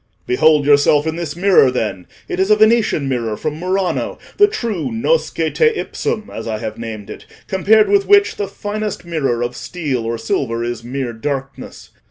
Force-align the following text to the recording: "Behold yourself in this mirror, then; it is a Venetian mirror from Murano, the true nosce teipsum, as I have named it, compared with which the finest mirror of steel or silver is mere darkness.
"Behold 0.25 0.65
yourself 0.65 1.05
in 1.05 1.15
this 1.15 1.35
mirror, 1.35 1.69
then; 1.69 2.07
it 2.27 2.39
is 2.39 2.49
a 2.49 2.55
Venetian 2.55 3.07
mirror 3.07 3.37
from 3.37 3.59
Murano, 3.59 4.17
the 4.37 4.47
true 4.47 4.91
nosce 4.91 5.29
teipsum, 5.51 6.27
as 6.33 6.47
I 6.47 6.57
have 6.57 6.79
named 6.79 7.11
it, 7.11 7.27
compared 7.45 7.87
with 7.87 8.07
which 8.07 8.37
the 8.37 8.47
finest 8.47 9.05
mirror 9.05 9.43
of 9.43 9.55
steel 9.55 10.03
or 10.03 10.17
silver 10.17 10.63
is 10.63 10.83
mere 10.83 11.13
darkness. 11.13 11.91